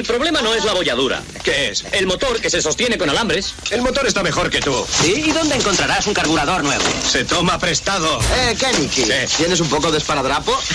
El 0.00 0.06
problema 0.06 0.40
no 0.40 0.54
es 0.54 0.64
la 0.64 0.72
bolladura. 0.72 1.22
¿Qué 1.44 1.68
es? 1.68 1.84
El 1.92 2.06
motor 2.06 2.40
que 2.40 2.48
se 2.48 2.62
sostiene 2.62 2.96
con 2.96 3.10
alambres. 3.10 3.52
El 3.70 3.82
motor 3.82 4.06
está 4.06 4.22
mejor 4.22 4.48
que 4.48 4.58
tú. 4.58 4.74
¿Sí? 5.02 5.12
¿Y 5.26 5.30
dónde 5.30 5.56
encontrarás 5.56 6.06
un 6.06 6.14
carburador 6.14 6.64
nuevo? 6.64 6.82
Se 7.06 7.22
toma 7.26 7.58
prestado. 7.58 8.18
Eh, 8.34 8.56
Keniki, 8.58 9.04
Sí. 9.04 9.12
¿tienes 9.36 9.60
un 9.60 9.68
poco 9.68 9.92
de 9.92 9.98
esparadrapo? 9.98 10.58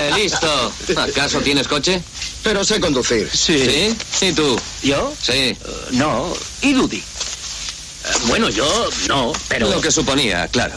Eh, 0.00 0.10
listo. 0.16 0.72
¿Acaso 0.96 1.40
tienes 1.40 1.66
coche? 1.68 2.02
Pero 2.42 2.62
sé 2.64 2.78
conducir. 2.80 3.30
Sí. 3.32 3.96
¿Y 4.20 4.32
tú? 4.32 4.60
¿Yo? 4.82 5.12
Sí. 5.22 5.32
Eh, 5.32 5.56
no. 5.92 6.34
¿Y 6.60 6.72
Dudy? 6.72 6.98
Eh, 6.98 7.02
Bueno, 8.26 8.48
yo 8.50 8.88
no, 9.08 9.32
pero... 9.48 9.68
Lo 9.70 9.80
que 9.80 9.90
suponía, 9.90 10.46
claro. 10.48 10.74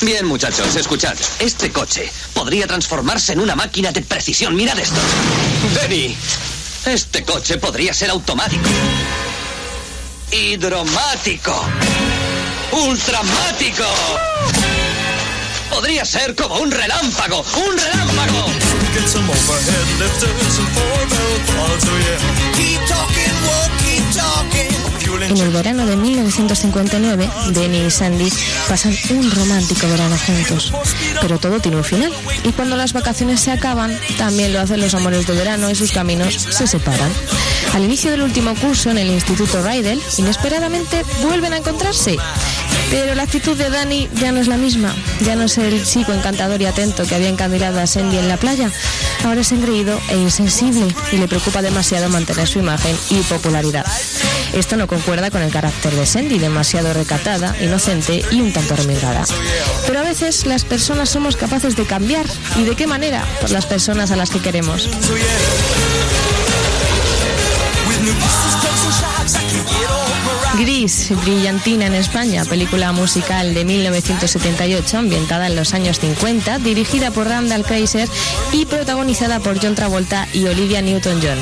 Bien, 0.00 0.24
muchachos, 0.26 0.74
escuchad. 0.76 1.14
Este 1.40 1.70
coche 1.70 2.10
podría 2.32 2.66
transformarse 2.66 3.32
en 3.32 3.40
una 3.40 3.54
máquina 3.54 3.92
de 3.92 4.00
precisión. 4.02 4.54
Mirad 4.56 4.78
esto. 4.78 4.96
Denny. 5.82 6.16
Este 6.86 7.24
coche 7.24 7.56
podría 7.56 7.94
ser 7.94 8.10
automático. 8.10 8.68
Hidromático. 10.30 11.64
Ultramático. 12.72 13.84
Podría 15.70 16.04
ser 16.04 16.34
como 16.34 16.56
un 16.56 16.70
relámpago. 16.70 17.42
¡Un 17.56 17.78
relámpago! 17.78 18.44
En 25.34 25.40
el 25.40 25.50
verano 25.50 25.84
de 25.84 25.96
1959, 25.96 27.28
Denny 27.50 27.86
y 27.86 27.90
Sandy 27.90 28.32
pasan 28.68 28.96
un 29.10 29.28
romántico 29.32 29.88
verano 29.88 30.16
juntos. 30.16 30.72
Pero 31.20 31.40
todo 31.40 31.58
tiene 31.58 31.76
un 31.76 31.82
final. 31.82 32.12
Y 32.44 32.52
cuando 32.52 32.76
las 32.76 32.92
vacaciones 32.92 33.40
se 33.40 33.50
acaban, 33.50 33.98
también 34.16 34.52
lo 34.52 34.60
hacen 34.60 34.80
los 34.80 34.94
amores 34.94 35.26
de 35.26 35.34
verano 35.34 35.68
y 35.68 35.74
sus 35.74 35.90
caminos 35.90 36.34
se 36.34 36.68
separan. 36.68 37.10
Al 37.72 37.82
inicio 37.82 38.12
del 38.12 38.22
último 38.22 38.54
curso 38.54 38.92
en 38.92 38.98
el 38.98 39.08
Instituto 39.08 39.60
Rydell, 39.60 40.00
inesperadamente 40.18 41.02
vuelven 41.24 41.52
a 41.52 41.56
encontrarse. 41.56 42.16
Pero 42.90 43.16
la 43.16 43.24
actitud 43.24 43.56
de 43.56 43.70
Danny 43.70 44.08
ya 44.20 44.30
no 44.30 44.40
es 44.40 44.46
la 44.46 44.56
misma. 44.56 44.94
Ya 45.24 45.34
no 45.34 45.44
es 45.44 45.58
el 45.58 45.84
chico 45.84 46.12
encantador 46.12 46.62
y 46.62 46.66
atento 46.66 47.04
que 47.04 47.16
había 47.16 47.28
encandilado 47.28 47.80
a 47.80 47.88
Sandy 47.88 48.18
en 48.18 48.28
la 48.28 48.36
playa. 48.36 48.70
Ahora 49.24 49.40
es 49.40 49.50
engreído 49.50 49.98
e 50.10 50.16
insensible 50.16 50.86
y 51.10 51.16
le 51.16 51.26
preocupa 51.26 51.60
demasiado 51.60 52.08
mantener 52.08 52.46
su 52.46 52.60
imagen 52.60 52.96
y 53.10 53.16
popularidad. 53.22 53.84
Esto 54.54 54.76
no 54.76 54.86
concuerda 54.86 55.30
con 55.30 55.42
el 55.42 55.50
carácter 55.50 55.92
de 55.94 56.06
Sandy, 56.06 56.38
demasiado 56.38 56.92
recatada, 56.92 57.56
inocente 57.60 58.22
y 58.30 58.40
un 58.40 58.52
tanto 58.52 58.76
remilgada. 58.76 59.24
Pero 59.86 59.98
a 59.98 60.02
veces 60.02 60.46
las 60.46 60.64
personas 60.64 61.08
somos 61.08 61.36
capaces 61.36 61.74
de 61.74 61.84
cambiar. 61.84 62.26
¿Y 62.56 62.62
de 62.62 62.76
qué 62.76 62.86
manera? 62.86 63.24
Por 63.40 63.50
las 63.50 63.66
personas 63.66 64.12
a 64.12 64.16
las 64.16 64.30
que 64.30 64.38
queremos. 64.38 64.88
Gris, 70.58 71.10
Brillantina 71.24 71.86
en 71.86 71.94
España, 71.94 72.44
película 72.44 72.92
musical 72.92 73.54
de 73.54 73.64
1978 73.64 74.98
ambientada 74.98 75.48
en 75.48 75.56
los 75.56 75.74
años 75.74 75.98
50, 75.98 76.60
dirigida 76.60 77.10
por 77.10 77.26
Randall 77.26 77.64
Kreiser 77.64 78.08
y 78.52 78.66
protagonizada 78.66 79.40
por 79.40 79.60
John 79.60 79.74
Travolta 79.74 80.28
y 80.32 80.46
Olivia 80.46 80.80
Newton-John. 80.80 81.38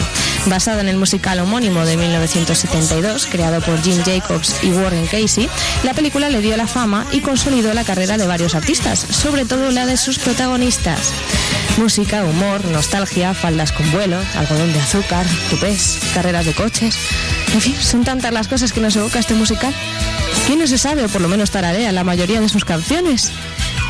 Basada 0.47 0.80
en 0.80 0.88
el 0.88 0.97
musical 0.97 1.38
homónimo 1.38 1.84
de 1.84 1.97
1972, 1.97 3.26
creado 3.26 3.60
por 3.60 3.80
Jim 3.80 4.03
Jacobs 4.04 4.56
y 4.62 4.72
Warren 4.72 5.06
Casey, 5.06 5.48
la 5.84 5.94
película 5.94 6.28
le 6.30 6.41
dio 6.41 6.56
la 6.56 6.66
fama 6.66 7.06
y 7.12 7.20
consolidó 7.20 7.72
la 7.75 7.84
carrera 7.84 8.19
de 8.19 8.26
varios 8.26 8.54
artistas, 8.54 8.98
sobre 8.98 9.44
todo 9.44 9.70
la 9.70 9.86
de 9.86 9.97
sus 9.97 10.19
protagonistas. 10.19 11.12
Música, 11.78 12.25
humor, 12.25 12.64
nostalgia, 12.66 13.34
faldas 13.34 13.70
con 13.72 13.91
vuelo, 13.92 14.19
algodón 14.34 14.72
de 14.72 14.81
azúcar, 14.81 15.26
tupés, 15.48 16.00
carreras 16.12 16.44
de 16.44 16.54
coches. 16.54 16.97
En 17.54 17.60
fin, 17.60 17.76
son 17.81 18.04
tantas 18.04 18.32
las 18.32 18.48
cosas 18.48 18.72
que 18.72 18.81
nos 18.81 18.97
evoca 18.97 19.20
este 19.20 19.34
musical. 19.34 19.72
¿Quién 20.47 20.58
no 20.58 20.66
se 20.66 20.76
sabe 20.76 21.04
o 21.04 21.08
por 21.08 21.20
lo 21.20 21.28
menos 21.28 21.50
tararea 21.50 21.92
la 21.92 22.04
mayoría 22.04 22.41
de 22.41 22.48
sus 22.48 22.64
canciones? 22.64 23.31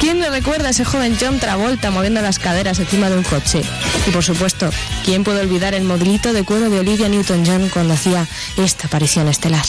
¿Quién 0.03 0.19
le 0.19 0.31
recuerda 0.31 0.67
a 0.67 0.71
ese 0.71 0.85
joven 0.85 1.17
John 1.19 1.39
Travolta 1.39 1.93
moviendo 1.93 2.21
las 2.23 2.41
caderas 2.41 2.81
encima 2.81 3.09
de 3.09 3.17
un 3.17 3.23
coche? 3.23 3.63
Y 4.05 4.11
por 4.11 4.25
supuesto, 4.25 4.69
¿quién 5.05 5.23
puede 5.23 5.43
olvidar 5.43 5.75
el 5.75 5.85
modelito 5.85 6.33
de 6.33 6.43
cuero 6.43 6.69
de 6.71 6.81
Olivia 6.81 7.09
Newton-John 7.09 7.69
cuando 7.69 7.95
hacía 7.95 8.27
esta 8.57 8.89
aparición 8.89 9.29
estelar? 9.29 9.65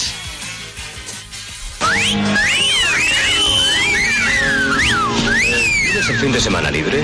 ¿Tienes 5.83 6.09
el 6.09 6.19
fin 6.19 6.31
de 6.31 6.41
semana 6.41 6.71
libre? 6.71 7.03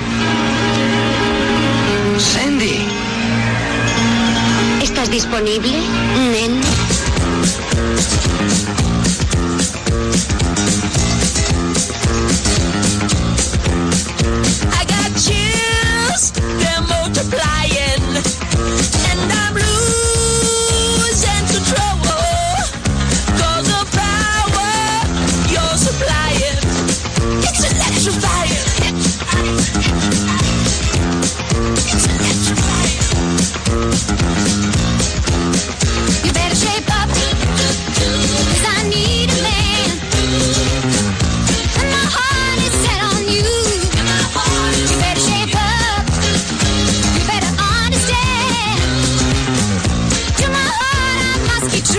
Sandy. 2.18 2.88
¿Estás 4.82 5.12
disponible, 5.12 5.78
nen? 6.32 6.62
You 51.72 51.99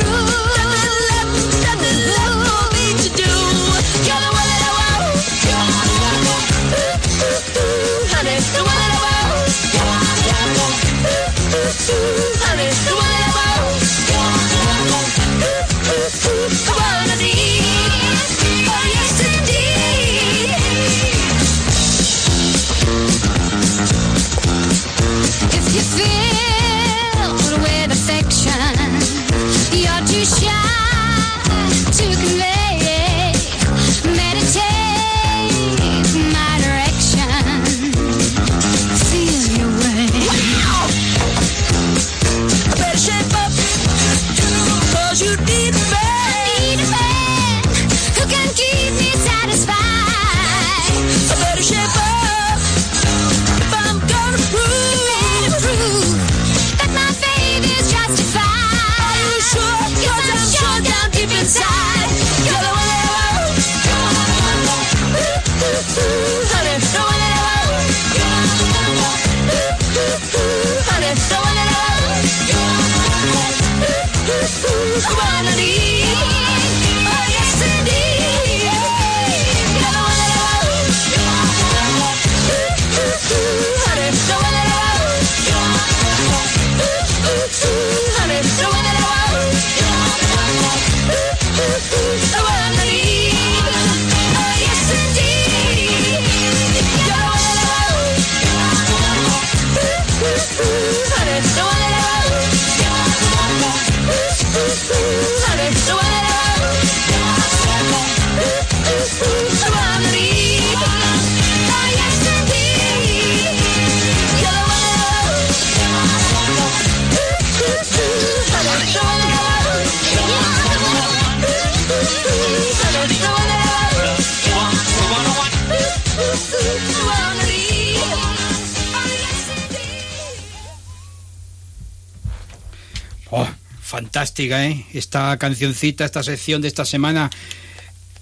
fantástica, 134.21 134.67
¿eh? 134.67 134.85
Esta 134.93 135.35
cancioncita, 135.39 136.05
esta 136.05 136.23
sección 136.23 136.61
de 136.61 136.69
esta 136.69 136.85
semana 136.85 137.31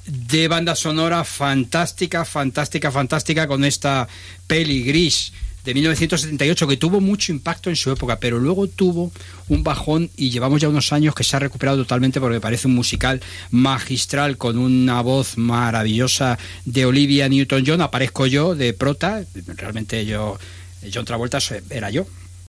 de 0.07 0.47
banda 0.47 0.77
sonora 0.77 1.25
fantástica, 1.25 2.25
fantástica, 2.25 2.93
fantástica 2.93 3.49
con 3.49 3.65
esta 3.65 4.07
peli 4.47 4.85
gris 4.85 5.33
de 5.65 5.75
1978 5.75 6.69
que 6.69 6.77
tuvo 6.77 7.01
mucho 7.01 7.33
impacto 7.33 7.69
en 7.69 7.75
su 7.75 7.91
época, 7.91 8.21
pero 8.21 8.39
luego 8.39 8.69
tuvo 8.69 9.11
un 9.49 9.65
bajón 9.65 10.09
y 10.17 10.31
llevamos 10.31 10.61
ya 10.61 10.69
unos 10.69 10.93
años 10.93 11.17
que 11.17 11.25
se 11.25 11.35
ha 11.35 11.41
recuperado 11.41 11.79
totalmente 11.79 12.21
porque 12.21 12.41
parece 12.41 12.69
un 12.69 12.77
musical 12.77 13.21
magistral 13.51 14.37
con 14.37 14.57
una 14.57 15.03
voz 15.03 15.37
maravillosa 15.37 16.39
de 16.65 16.87
Olivia 16.87 17.29
Newton-John. 17.29 17.81
Aparezco 17.81 18.29
yo 18.29 18.55
de 18.55 18.73
prota, 18.73 19.25
realmente 19.57 20.07
yo, 20.07 20.39
John 20.95 21.05
Travolta 21.05 21.39
era 21.71 21.91
yo. 21.91 22.07